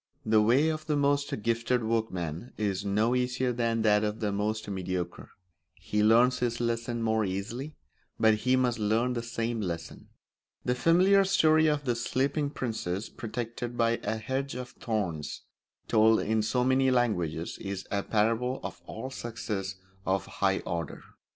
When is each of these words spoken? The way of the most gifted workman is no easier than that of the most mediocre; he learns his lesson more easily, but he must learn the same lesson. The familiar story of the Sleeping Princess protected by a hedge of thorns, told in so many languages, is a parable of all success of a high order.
The 0.25 0.41
way 0.41 0.69
of 0.69 0.87
the 0.87 0.95
most 0.97 1.43
gifted 1.43 1.83
workman 1.83 2.53
is 2.57 2.83
no 2.83 3.13
easier 3.15 3.53
than 3.53 3.83
that 3.83 4.03
of 4.03 4.19
the 4.19 4.31
most 4.31 4.67
mediocre; 4.67 5.29
he 5.75 6.01
learns 6.01 6.39
his 6.39 6.59
lesson 6.59 7.03
more 7.03 7.23
easily, 7.23 7.75
but 8.19 8.33
he 8.33 8.55
must 8.55 8.79
learn 8.79 9.13
the 9.13 9.21
same 9.21 9.61
lesson. 9.61 10.09
The 10.65 10.73
familiar 10.73 11.23
story 11.23 11.67
of 11.67 11.85
the 11.85 11.95
Sleeping 11.95 12.49
Princess 12.49 13.09
protected 13.09 13.77
by 13.77 13.97
a 14.01 14.17
hedge 14.17 14.55
of 14.55 14.69
thorns, 14.69 15.43
told 15.87 16.19
in 16.21 16.41
so 16.41 16.63
many 16.63 16.89
languages, 16.89 17.59
is 17.61 17.85
a 17.91 18.01
parable 18.01 18.59
of 18.63 18.81
all 18.87 19.11
success 19.11 19.75
of 20.03 20.25
a 20.25 20.29
high 20.31 20.61
order. 20.61 21.03